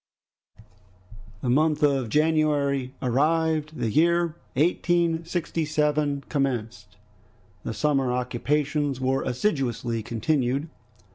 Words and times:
The 1.43 1.49
month 1.51 1.83
of 1.83 2.09
January 2.09 2.95
arrived. 3.03 3.77
The 3.77 3.91
year 3.91 4.33
1867 4.55 6.23
commenced. 6.27 6.97
The 7.63 7.73
summer 7.75 8.11
occupations 8.11 8.99
were 8.99 9.21
assiduously 9.21 10.01
continued. 10.01 10.69